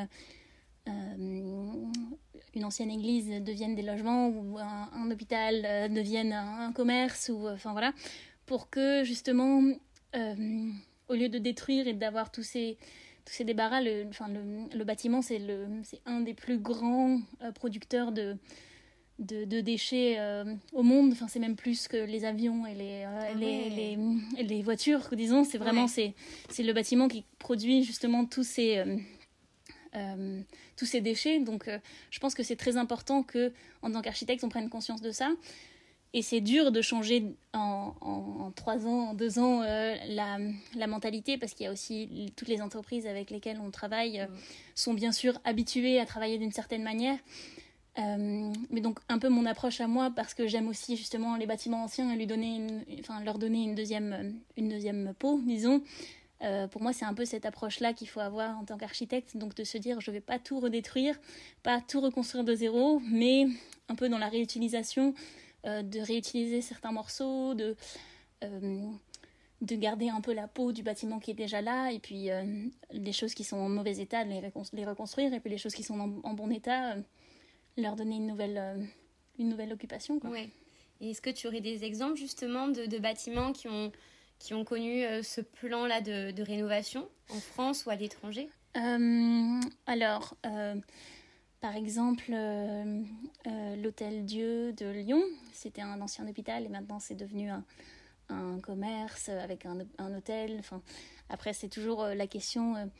[0.88, 0.90] euh,
[2.54, 7.72] une ancienne église devienne des logements ou un, hôpital euh, devienne un, commerce, ou enfin
[7.72, 7.92] voilà,
[8.46, 9.62] pour que justement,
[10.16, 10.70] euh,
[11.08, 12.78] au lieu de détruire et d'avoir tous ces
[13.26, 15.40] tous débarras, le bâtiment, c'est
[16.06, 17.20] un des plus grands
[17.54, 18.36] producteurs de,
[19.20, 21.12] de, déchets euh, au monde.
[21.12, 25.08] Enfin, c'est même plus que les avions et les, euh, ah les, les, les, voitures,
[25.12, 25.44] disons.
[25.44, 26.14] C'est vraiment c'est,
[26.48, 28.82] c'est le bâtiment qui produit justement tous ces,
[29.94, 30.40] euh,
[30.76, 31.40] tous ces déchets.
[31.40, 31.68] Donc,
[32.10, 33.52] je pense que c'est très important que,
[33.82, 35.30] en tant qu'architecte, on prenne conscience de ça.
[36.12, 40.38] Et c'est dur de changer en, en, trois ans, en deux ans, la,
[40.74, 44.26] la, mentalité, parce qu'il y a aussi toutes les entreprises avec lesquelles on travaille
[44.74, 47.16] sont bien sûr habituées à travailler d'une certaine manière.
[47.98, 51.46] Euh, mais donc un peu mon approche à moi parce que j'aime aussi justement les
[51.46, 52.64] bâtiments anciens et lui donner
[53.00, 55.82] enfin, leur donner une deuxième, une deuxième peau, disons.
[56.42, 59.54] Euh, pour moi, c'est un peu cette approche-là qu'il faut avoir en tant qu'architecte, donc
[59.54, 61.18] de se dire je ne vais pas tout redétruire,
[61.62, 63.46] pas tout reconstruire de zéro, mais
[63.88, 65.12] un peu dans la réutilisation,
[65.66, 67.76] euh, de réutiliser certains morceaux, de,
[68.40, 72.30] de garder un peu la peau du bâtiment qui est déjà là, et puis
[72.90, 75.82] les choses qui sont en mauvais état, de les, reconstruire, et puis les choses qui
[75.82, 76.96] sont en bon état
[77.76, 78.84] leur donner une nouvelle, euh,
[79.38, 80.18] une nouvelle occupation.
[80.18, 80.30] Quoi.
[80.30, 80.48] Ouais.
[81.00, 83.90] Et est-ce que tu aurais des exemples justement de, de bâtiments qui ont,
[84.38, 88.48] qui ont connu euh, ce plan-là de, de, rénovation en France ou à l'étranger?
[88.76, 90.36] Euh, Alors,
[91.60, 92.32] par exemple,
[93.76, 97.64] l'Hôtel Dieu de Lyon, c'était un ancien hôpital et maintenant c'est devenu un,
[98.28, 100.56] un, commerce avec un, un hôtel.
[100.60, 100.82] Enfin,
[101.28, 102.90] après, c'est toujours la question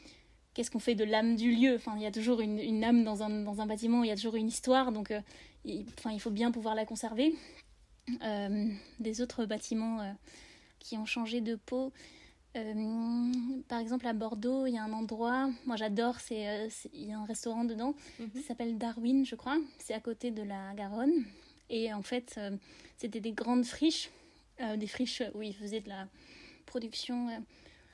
[0.55, 1.75] qu'est-ce qu'on fait de l'âme du lieu?
[1.75, 4.13] Enfin, il y a toujours une, une âme dans un, dans un, bâtiment, il y
[4.13, 5.13] a toujours une histoire, donc
[5.65, 7.35] il, enfin, il faut bien pouvoir la conserver.
[8.99, 10.17] des autres bâtiments
[10.81, 11.93] qui ont changé de peau.
[12.57, 13.33] Euh,
[13.69, 17.13] par exemple, à Bordeaux, il y a un endroit, moi j'adore, c'est, euh, il y
[17.13, 18.31] a un restaurant dedans, mhm.
[18.35, 19.59] ça s'appelle Darwin, je crois.
[19.79, 21.25] C'est à côté de la Garonne.
[21.69, 22.57] Et en fait, euh,
[22.97, 24.11] c'était des grandes friches,
[24.77, 26.07] des friches où ils faisaient de la
[26.67, 27.29] production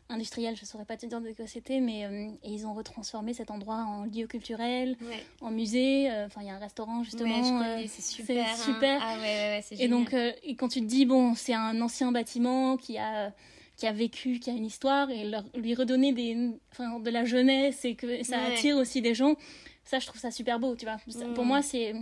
[0.09, 2.09] industrielle, je ne saurais pas te dire de quoi c'était, mais
[2.45, 4.97] ils ont retransformé cet endroit en lieu culturel,
[5.41, 6.09] en musée.
[6.27, 7.77] Enfin, il y a un restaurant justement.
[7.87, 8.47] c'est super.
[8.55, 9.01] C'est super.
[9.03, 12.77] Ah, ouais, ouais, et donc, et quand tu te dis, bon, c'est un ancien bâtiment
[12.77, 13.33] qui a
[13.77, 17.25] qui a vécu, qui a une histoire, et leur, lui redonner des, enfin, de la
[17.25, 19.37] jeunesse et que ça attire aussi des gens,
[19.85, 20.97] ça, je trouve ça super beau, tu vois.
[21.35, 21.49] Pour mm.
[21.49, 21.93] moi, c'est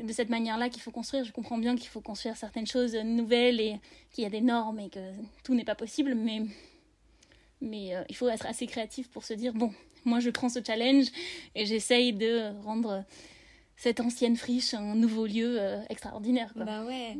[0.00, 1.24] de cette manière-là qu'il faut construire.
[1.24, 4.80] Je comprends bien qu'il faut construire certaines choses nouvelles et qu'il y a des normes
[4.80, 5.00] et que
[5.44, 6.42] tout n'est pas possible, mais,
[7.60, 9.72] mais euh, il faut être assez créatif pour se dire, bon,
[10.04, 11.06] moi je prends ce challenge
[11.54, 13.04] et j'essaye de rendre
[13.76, 16.52] cette ancienne friche un nouveau lieu euh, extraordinaire.
[16.56, 17.16] Bah ouais.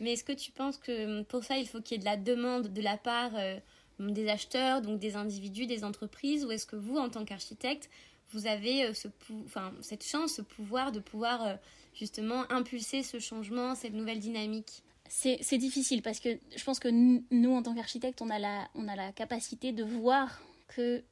[0.00, 2.04] Mais est-ce que tu penses que hum, pour ça, il faut qu'il y ait de
[2.04, 3.58] la demande de la part euh,
[3.98, 7.88] des acheteurs, donc des individus, des entreprises, ou est-ce que vous, en tant qu'architecte,
[8.30, 9.08] vous avez ce
[9.44, 11.58] enfin, cette chance, ce pouvoir de pouvoir
[11.94, 14.82] justement impulser ce changement, cette nouvelle dynamique?
[15.08, 18.88] C'est difficile parce que je pense que nous, en tant qu'architectes, on, a la, on
[18.88, 21.02] a la capacité de voir que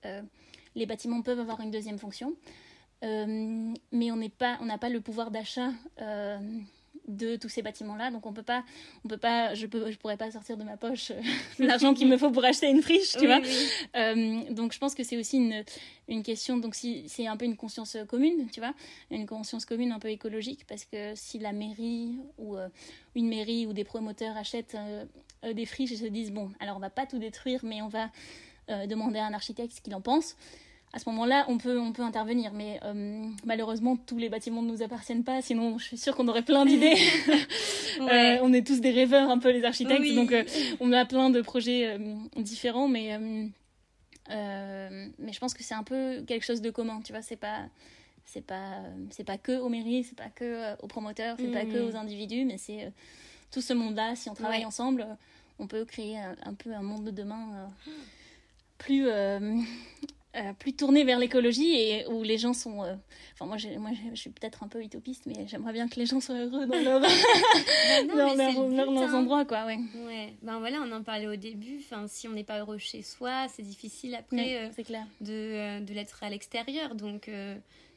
[0.74, 2.34] les bâtiments peuvent avoir une deuxième fonction.
[3.04, 6.38] Euh, mais on n'est pas, on n'a pas le pouvoir d'achat euh,
[7.08, 8.64] de tous ces bâtiments-là, donc on peut pas,
[9.04, 11.20] on peut pas, je peux, je pourrais pas sortir de ma poche euh,
[11.58, 13.40] l'argent qu'il me faut pour acheter une friche, tu vois.
[14.50, 15.64] donc je pense que c'est aussi une,
[16.08, 18.74] une question, donc si c'est un peu une conscience commune, tu vois,
[19.10, 22.56] une conscience commune un peu écologique, parce que si la mairie ou
[23.14, 24.76] une mairie ou des promoteurs achètent
[25.42, 28.10] des friches et se disent bon, alors on va pas tout détruire, mais on va
[28.86, 30.36] demander à un architecte ce qu'il en pense
[30.94, 32.52] à ce moment-là, on peut, on peut intervenir.
[32.52, 35.42] Mais euh, malheureusement, tous les bâtiments ne nous appartiennent pas.
[35.42, 36.96] Sinon, je suis sûre qu'on aurait plein d'idées.
[38.00, 40.16] Euh, on est tous des rêveurs, un peu les architectes.
[40.16, 40.42] Donc, euh,
[40.80, 41.96] on a plein de projets
[42.36, 42.88] différents.
[42.88, 43.16] Mais,
[44.28, 47.00] mais je pense que c'est un peu quelque chose de commun.
[47.04, 47.60] Tu vois, c'est pas.
[48.26, 48.80] C'est pas,
[49.10, 51.86] c'est pas que aux mairies, c'est pas que aux promoteurs, c'est pas que mm.
[51.86, 52.90] aux individus, mais c'est
[53.52, 54.16] tout ce monde-là.
[54.16, 55.06] Si on travaille ensemble,
[55.60, 57.70] on peut créer un, peu un monde de demain
[58.78, 59.06] plus
[60.36, 62.82] euh, plus tourné vers l'écologie et où les gens sont.
[62.82, 62.94] Euh,
[63.34, 66.20] enfin, moi, moi, je suis peut-être un peu utopiste, mais j'aimerais bien que les gens
[66.20, 67.00] soient heureux dans leur,
[68.08, 69.14] dans, leurs hein.
[69.14, 69.64] endroits, quoi.
[69.66, 69.78] Ouais.
[70.06, 70.34] ouais.
[70.42, 71.78] Ben voilà, on en parlait au début.
[71.78, 75.06] Enfin, si on n'est pas heureux chez soi, c'est difficile après euh, clair.
[75.20, 76.94] de, de l'être à l'extérieur.
[76.94, 77.30] Donc,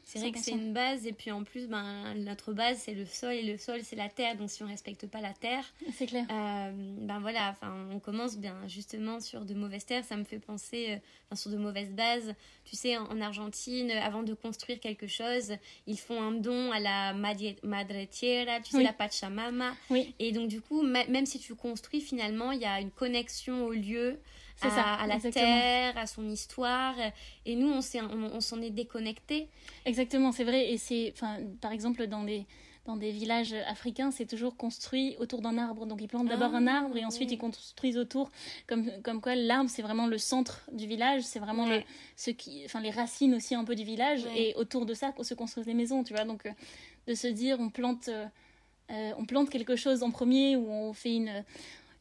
[0.08, 3.06] c'est vrai que c'est une base, et puis en plus, ben, notre base, c'est le
[3.06, 4.38] sol, et le sol, c'est la terre.
[4.38, 6.26] Donc, si on respecte pas la terre, c'est clair.
[6.32, 10.06] Euh, ben voilà, enfin, on commence bien justement sur de mauvaises terres.
[10.06, 12.34] Ça me fait penser, euh, enfin, sur de mauvaises bases.
[12.64, 15.52] Tu sais, en, Argentine, avant de construire quelque chose,
[15.88, 19.74] ils font un don à la Madre Tierra, tu sais, la Pachamama.
[19.90, 20.16] Oui.
[20.20, 23.74] Et donc, du coup, même si tu construis, finalement, il y a une connexion au
[23.74, 24.22] lieu
[24.62, 26.96] à, ça, à la terre, à son histoire.
[27.46, 29.50] Et nous, on s'en on, est déconnecté.
[29.86, 30.72] Exactement, c'est vrai.
[30.72, 32.46] Et c'est, enfin, par exemple, dans des
[32.88, 35.86] dans des villages africains, c'est toujours construit autour d'un arbre.
[35.86, 38.32] Donc ils plantent d'abord un ah, arbre et ensuite ils construisent autour.
[38.66, 41.82] Comme, comme quoi l'arbre, c'est vraiment le centre du village, c'est vraiment le,
[42.16, 44.26] ce qui, enfin, les racines aussi un peu du village.
[44.36, 46.24] Et autour de ça, se construisent les maisons, tu vois.
[46.24, 46.52] Donc euh,
[47.08, 48.26] de se dire, on plante, euh,
[48.92, 51.44] euh, on plante quelque chose en premier ou on fait une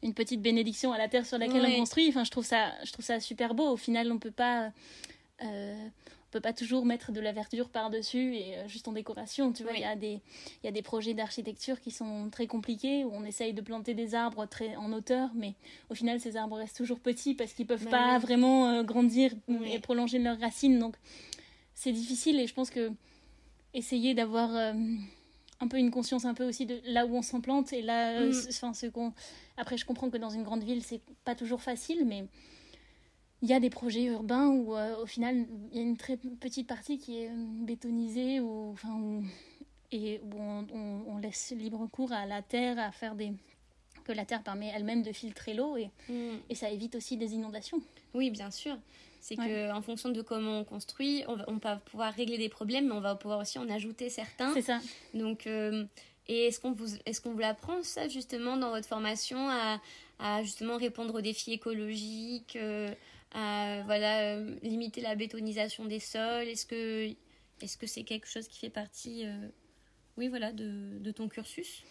[0.03, 2.09] une petite bénédiction à la terre sur laquelle on construit.
[2.09, 3.67] Enfin, je trouve ça, je trouve ça super beau.
[3.69, 4.71] Au final, on peut pas,
[5.43, 8.91] euh, on peut pas toujours mettre de la verdure par dessus et euh, juste en
[8.91, 9.51] décoration.
[9.53, 10.21] Tu vois, il y a des,
[10.63, 13.93] il y a des projets d'architecture qui sont très compliqués où on essaye de planter
[13.95, 15.55] des arbres très en hauteur, mais
[15.89, 19.31] au final, ces arbres restent toujours petits parce qu'ils peuvent pas vraiment euh, grandir
[19.65, 20.77] et prolonger leurs racines.
[20.77, 20.95] Donc,
[21.73, 22.91] c'est difficile et je pense que
[23.73, 24.49] essayer d'avoir
[25.59, 28.31] un peu une conscience un peu aussi de là où on s'implante et là mm.
[28.49, 29.13] enfin ce qu'on
[29.57, 32.27] après je comprends que dans une grande ville c'est pas toujours facile mais
[33.41, 36.17] il y a des projets urbains où euh, au final il y a une très
[36.17, 39.21] petite partie qui est euh, bétonisée ou enfin
[39.91, 43.33] et où on, laisse libre cours à la terre à faire des
[44.07, 46.37] que la terre permet elle-même de filtrer l'eau et, mm.
[46.49, 47.81] et ça évite aussi des inondations
[48.13, 48.77] oui bien sûr
[49.27, 52.47] c'est que en fonction de comment on construit, on va, on va, pouvoir régler des
[52.47, 54.53] problèmes, mais on va pouvoir aussi en ajouter certains.
[54.53, 54.79] C'est ça.
[55.13, 55.83] Donc, euh,
[56.27, 59.81] et est-ce qu'on vous, est-ce qu'on vous l'apprend ça justement dans votre formation à,
[60.19, 62.93] à justement répondre aux défis écologiques, euh,
[63.33, 66.47] à voilà euh, limiter la bétonisation des sols?
[66.47, 67.09] Est-ce que,
[67.61, 69.25] est-ce que c'est quelque chose qui fait partie,
[70.15, 71.83] oui voilà, de, de ton cursus?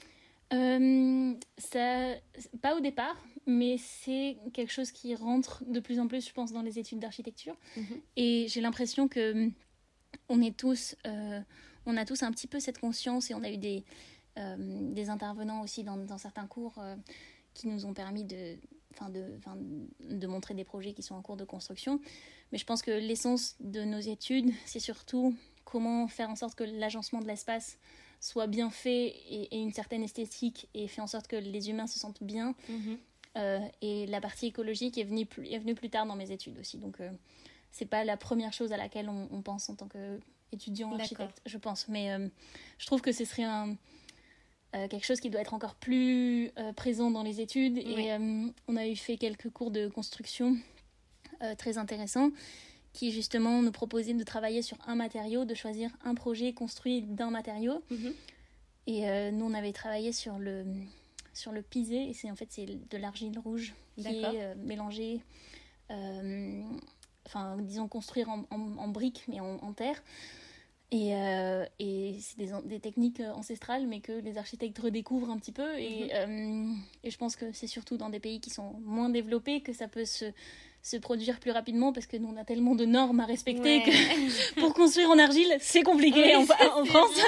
[0.51, 2.15] Ça,
[2.63, 6.53] Pas au départ, mais c'est quelque chose qui rentre de plus en plus, je pense,
[6.53, 7.57] dans les études d'architecture.
[7.77, 8.01] Mhm.
[8.17, 9.51] Et j'ai l'impression que
[10.29, 10.97] on est tous,
[11.85, 13.85] on a tous un petit peu cette conscience et on a eu des,
[14.37, 16.81] des intervenants aussi dans, dans certains cours
[17.55, 18.57] qui nous ont permis de,
[19.11, 19.39] de,
[20.01, 22.01] de montrer des projets qui sont en cours de construction.
[22.53, 26.65] Mais je pense que l'essence de nos études, c'est surtout comment faire en sorte que
[26.65, 27.79] l'agencement de l'espace
[28.21, 31.99] soit bien fait et, une certaine esthétique et fait en sorte que les humains se
[31.99, 32.55] sentent bien.
[32.69, 32.99] Mhm.
[33.37, 36.59] Euh, et la partie écologique est venue, plus, est venue plus tard dans mes études
[36.59, 36.79] aussi.
[36.79, 37.11] Donc, euh,
[37.71, 41.89] c'est pas la première chose à laquelle on, pense en tant qu'étudiant architecte, je pense.
[41.89, 42.29] Mais euh,
[42.79, 43.77] je trouve que ce serait un,
[44.73, 47.79] quelque chose qui doit être encore plus présent dans les études.
[47.79, 48.17] Et
[48.69, 50.57] on a eu fait quelques cours de construction
[51.59, 52.31] très intéressants
[52.97, 57.29] qui justement nous proposait de travailler sur un matériau, de choisir un projet construit d'un
[57.29, 57.83] matériau.
[57.91, 58.15] Mhm.
[58.87, 60.65] Et euh, nous, on avait travaillé sur le,
[61.35, 65.21] sur le pisé, et c'est en fait c'est de l'argile rouge qui est euh, mélangée,
[65.91, 66.63] euh,
[67.27, 70.03] enfin disons construire en, en, briques mais en, terre.
[70.93, 71.11] Et,
[71.81, 75.79] et c'est des, des, techniques ancestrales, mais que les architectes redécouvrent un petit peu.
[75.79, 76.79] Et, mhm.
[77.05, 79.89] et je pense que c'est surtout dans des pays qui sont moins développés que ça
[79.89, 80.33] peut se,
[80.87, 84.61] se produire plus rapidement parce que nous on a tellement de normes à respecter que
[84.61, 87.21] pour construire en argile c'est compliqué en, France.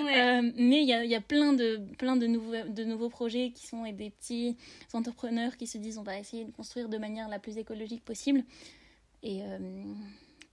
[0.00, 3.52] Euh, mais il y a, y a, plein de plein de nouveaux de nouveaux projets
[3.54, 4.56] qui sont des petits
[4.94, 8.42] entrepreneurs qui se disent on va essayer de construire de manière la plus écologique possible.
[9.22, 9.58] Et euh,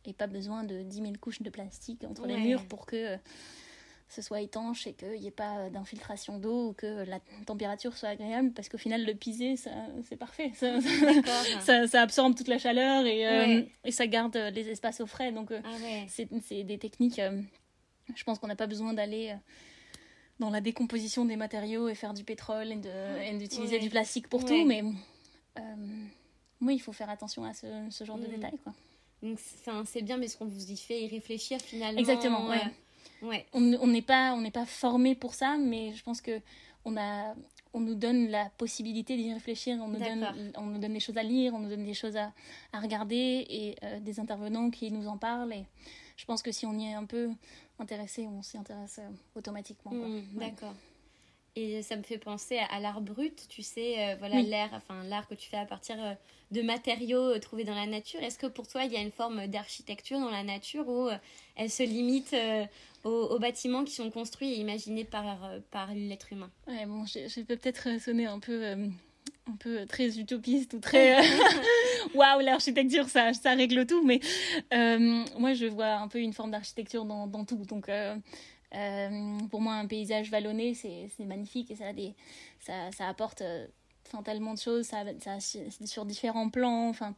[0.05, 3.17] et pas besoin de 10 000 couches de plastique entre les murs pour que
[4.09, 8.09] ce soit étanche et qu'il n'y ait pas d'infiltration d'eau ou que la température soit
[8.09, 10.51] agréable parce qu'au final le pisé c'est parfait.
[11.61, 15.31] Ça, ça, absorbe toute la chaleur et, euh, et, ça garde les espaces au frais.
[15.31, 15.69] Donc euh, ah
[16.07, 17.39] c'est des techniques euh,
[18.15, 19.35] je pense qu'on n'a pas besoin d'aller
[20.39, 24.65] dans la décomposition des matériaux et faire du pétrole et d'utiliser du plastique pour tout
[24.65, 24.83] mais
[26.61, 28.31] oui il faut faire attention à ce, ce genre de mm.
[28.31, 28.73] détails quoi.
[29.85, 32.63] C'est bien mais ce qu'on vous y fait y réfléchir finalement exactement ouais
[33.53, 36.39] on n'est pas, on pas formé pour ça, mais je pense que
[36.86, 37.36] on a,
[37.73, 41.17] on nous donne la possibilité d'y réfléchir, on nous, donne, on nous donne des choses
[41.17, 42.32] à lire, on nous donne des choses à,
[42.73, 45.53] à regarder et euh, des intervenants qui nous en parlent.
[45.53, 45.65] Et
[46.17, 47.29] je pense que si on y est un peu
[47.77, 49.91] intéressé, on s'y intéresse euh, automatiquement.
[49.91, 50.73] Mmh, d'accord.
[51.61, 55.27] Et ça me fait penser à, l'art brut, tu sais, euh, voilà l'art, enfin l'art
[55.27, 55.97] que tu fais à partir
[56.51, 58.21] de matériaux trouvés dans la nature.
[58.21, 61.09] Est-ce que pour toi il y a une forme d'architecture dans la nature où
[61.55, 62.35] elle se limite
[63.03, 66.49] aux, bâtiments qui sont construits et imaginés par, euh, par l'être humain?
[66.67, 68.87] Ouais, bon, je, peux peut-être sonner un peu, euh,
[69.47, 71.19] un peu très utopiste ou très.
[71.19, 71.21] Euh,
[72.13, 74.19] waouh, l'architecture, ça, ça règle tout, mais
[75.37, 77.63] moi, je vois un peu une forme d'architecture dans, dans, tout.
[77.65, 77.89] Donc.
[79.49, 82.15] Pour moi, un paysage vallonné, c'est magnifique et ça, a des,
[82.60, 83.43] ça, ça apporte
[84.23, 86.89] tellement de choses, ça, ça, sur différents plans.
[86.89, 87.15] Enfin,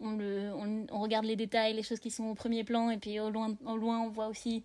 [0.00, 0.52] on, le,
[0.90, 3.56] on, regarde les détails, les choses qui sont au premier plan, et puis au loin,
[3.64, 4.64] au loin on voit aussi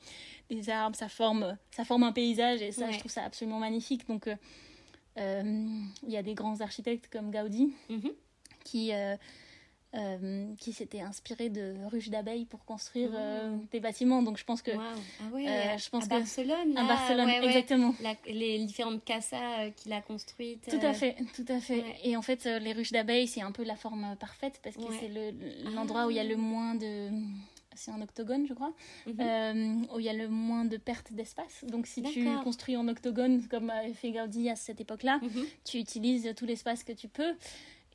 [0.50, 4.08] des arbres, ça forme, ça forme un paysage, et ça, je trouve ça absolument magnifique.
[4.08, 4.36] Donc, euh,
[5.18, 5.68] euh,
[6.04, 8.12] il y a des grands architectes comme Gaudi, mhm.
[8.64, 9.16] qui, euh,
[9.96, 13.68] euh, qui s'était inspiré de ruches d'abeilles pour construire euh, mmh.
[13.72, 14.22] des bâtiments.
[14.22, 14.94] Donc je pense que, ah
[15.34, 17.96] euh, je pense à Barcelone, à Barcelone, exactement.
[18.28, 20.68] les différentes casas qu'il a construites.
[20.70, 21.86] Tout à fait, tout à fait.
[22.04, 25.10] Et en fait, les ruches d'abeilles, c'est un peu la forme parfaite parce que c'est
[25.72, 26.38] l'endroit où il y a le ah.
[26.38, 27.10] moins de
[27.74, 28.74] c'est un octogone, je crois,
[29.06, 29.86] mmh.
[29.94, 31.64] où il y a le moins de perte d'espace.
[31.64, 35.42] Donc, si tu construis en octogone, comme a fait Gaudi à cette époque-là, mmh.
[35.64, 37.36] tu utilises tout l'espace que tu peux.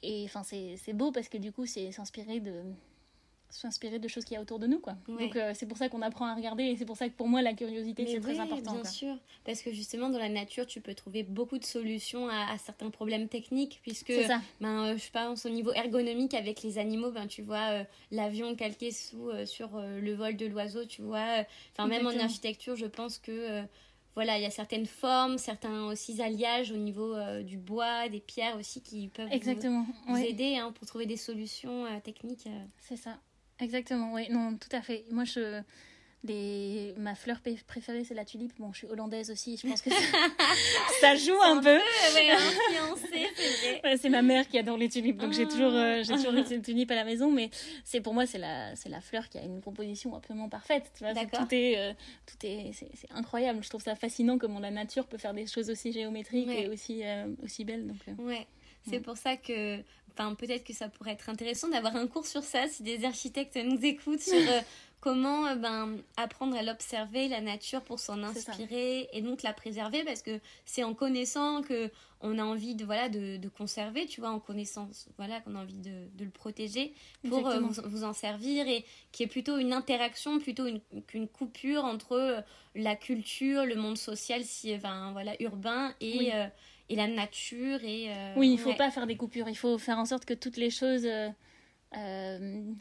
[0.02, 2.62] Et enfin, c'est beau parce que du coup, c'est s'inspirer de
[3.52, 4.94] s'inspirer de choses qu'il y a autour de nous quoi.
[5.06, 7.28] Donc euh, c'est pour ça qu'on apprend à regarder et c'est pour ça que pour
[7.28, 8.72] moi la curiosité c'est très important.
[8.72, 12.56] Bien sûr, parce que justement dans la nature tu peux trouver beaucoup de solutions à,
[12.58, 14.12] certains problèmes techniques puisque
[14.60, 18.54] ben euh, je pense au niveau ergonomique avec les animaux ben tu vois euh, l'avion
[18.54, 23.18] calqué sous sur le vol de l'oiseau tu vois enfin même en architecture je pense
[23.18, 23.62] que
[24.14, 28.20] voilà, il y a certaines formes, certains aussi alliages au niveau euh, du bois, des
[28.20, 32.46] pierres aussi qui peuvent Exactement, vous, aider hein, pour trouver des solutions euh, techniques.
[32.46, 32.64] Euh.
[32.78, 33.18] C'est ça,
[33.58, 35.04] exactement, oui, non, tout à fait.
[35.10, 35.62] Moi, je,
[36.24, 38.52] Ma fleur préférée, c'est la tulipe.
[38.58, 39.90] Bon, je suis hollandaise aussi, je pense que
[41.00, 41.78] ça, joue un, peu.
[43.10, 46.62] c'est c'est ma mère qui adore les tulipes, donc j'ai toujours, euh, j'ai toujours une
[46.62, 47.50] tulipe à la maison, mais
[47.82, 50.92] c'est pour moi, c'est la, c'est la fleur qui a une composition absolument parfaite.
[50.96, 51.92] Tu vois, tout est, euh,
[52.24, 53.64] tout est, c'est, incroyable.
[53.64, 57.02] Je trouve ça fascinant comment la nature peut faire des choses aussi géométriques et aussi,
[57.02, 57.88] euh, aussi belles.
[57.88, 58.46] Donc, ouais.
[58.88, 59.80] C'est pour ça que,
[60.12, 63.56] enfin, peut-être que ça pourrait être intéressant d'avoir un cours sur ça si des architectes
[63.56, 64.40] nous écoutent sur
[65.02, 70.04] comment euh, ben, apprendre à l'observer, la nature, pour s'en inspirer et donc la préserver
[70.04, 71.90] parce que c'est en connaissant que
[72.24, 75.58] on a envie de, voilà, de, de conserver, tu vois, en connaissance, voilà, qu'on a
[75.58, 76.94] envie de, de, le protéger
[77.28, 80.68] pour euh, vous, vous, en servir et qui est plutôt une interaction, plutôt
[81.08, 82.40] qu'une coupure entre euh,
[82.76, 86.30] la culture, le monde social, si, enfin, voilà, urbain et,
[86.88, 87.82] et la nature.
[87.82, 90.34] Et, oui, il ne faut pas faire des coupures, il faut faire en sorte que
[90.34, 91.28] toutes les choses euh,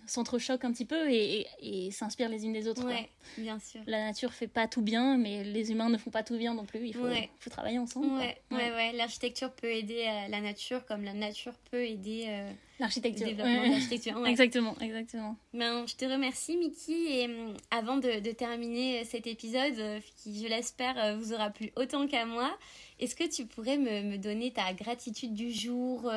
[0.05, 2.85] s'entrechoquent un petit peu et, et, s'inspirent les unes des autres.
[2.85, 3.81] Ouais, bien sûr.
[3.85, 6.65] La nature fait pas tout bien, mais les humains ne font pas tout bien non
[6.65, 6.87] plus.
[6.87, 7.07] Il faut,
[7.39, 8.07] faut travailler ensemble.
[8.17, 8.91] Ouais, ouais, ouais.
[8.93, 13.27] L'architecture peut aider euh, la nature comme la nature peut aider euh, l'architecture.
[13.27, 14.27] le développement de l'architecture.
[14.27, 15.35] Exactement, exactement.
[15.53, 17.21] Ben, je te remercie, Mickey.
[17.21, 22.07] Et hum, avant de, de, terminer cet épisode, qui, je l'espère, vous aura plu autant
[22.07, 22.57] qu'à moi,
[22.99, 26.09] est-ce que tu pourrais me, me, donner ta gratitude du jour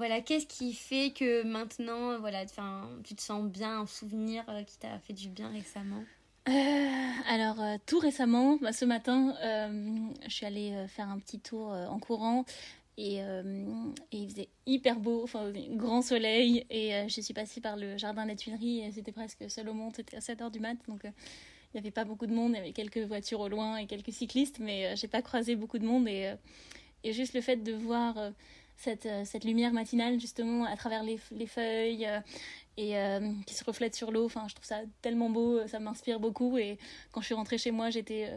[0.00, 2.46] voilà, qu'est-ce qui fait que maintenant, voilà,
[3.04, 6.02] tu te sens bien, un souvenir euh, qui t'a fait du bien récemment?
[6.48, 6.52] Euh,
[7.28, 9.34] alors, euh, tout récemment, bah, ce matin,
[10.26, 12.46] je suis allée faire un petit tour en courant
[12.96, 13.18] et,
[14.10, 16.64] il faisait hyper beau, enfin, grand soleil.
[16.70, 19.92] Et je suis passée par le jardin des Tuileries et c'était presque seul au monde,
[19.94, 20.78] c'était à 7h du mat.
[20.88, 21.10] Donc, il
[21.74, 24.14] n'y avait pas beaucoup de monde, il y avait quelques voitures au loin et quelques
[24.14, 26.08] cyclistes, mais j'ai pas croisé beaucoup de monde.
[26.08, 26.32] Et,
[27.04, 28.16] et juste le fait de voir
[28.80, 32.20] cette, euh, cette lumière matinale justement à travers les, les feuilles euh,
[32.78, 34.24] et euh, qui se reflète sur l'eau.
[34.24, 36.56] Enfin, je trouve ça tellement beau, ça m'inspire beaucoup.
[36.56, 36.78] Et
[37.12, 38.30] quand je suis rentrée chez moi, j'étais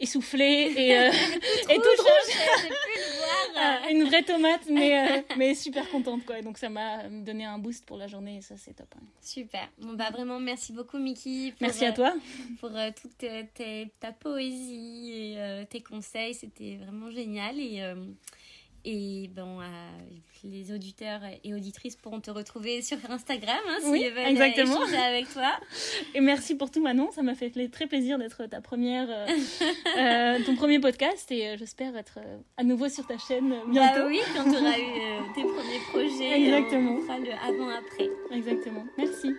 [0.00, 0.90] essoufflée et,
[1.72, 2.34] et toute rouge.
[2.60, 3.18] J'ai pu le
[3.54, 3.88] voir.
[3.90, 6.42] une vraie tomate, mais, mais super contente quoi.
[6.42, 8.92] Donc ça m'a donné un boost pour la journée et ça c'est top.
[8.96, 9.04] Hein.
[9.22, 9.68] Super.
[9.78, 11.54] Bon bah vraiment merci beaucoup Mickey.
[11.60, 12.14] merci à toi.
[12.58, 12.70] Pour
[13.00, 13.24] toute
[14.00, 17.94] ta poésie et tes conseils, c'était vraiment génial et
[18.84, 19.64] et bon, euh,
[20.44, 24.80] les auditeurs et auditrices pourront te retrouver sur Instagram hein, oui, veulent exactement.
[25.04, 25.52] avec toi.
[26.14, 29.26] Et merci pour tout Manon, ça m'a fait très plaisir d'être ta première, euh,
[29.98, 32.18] euh, ton premier podcast et j'espère être
[32.56, 34.00] à nouveau sur ta chaîne bientôt.
[34.00, 36.96] Bah oui, quand tu auras eu tes premiers projets, exactement.
[36.98, 38.10] on fera le avant-après.
[38.30, 39.34] Exactement, merci.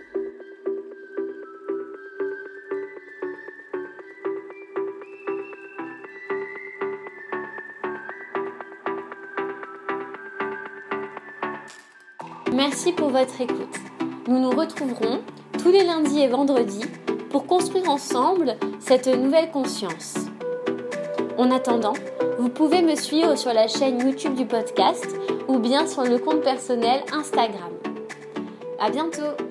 [12.59, 13.79] Merci pour votre écoute.
[14.27, 15.21] Nous nous retrouverons
[15.63, 16.83] tous les lundis et vendredis
[17.29, 20.15] pour construire ensemble cette nouvelle conscience.
[21.37, 21.93] En attendant,
[22.37, 25.07] vous pouvez me suivre sur la chaîne YouTube du podcast
[25.47, 27.71] ou bien sur le compte personnel Instagram.
[28.77, 29.48] À bientôt!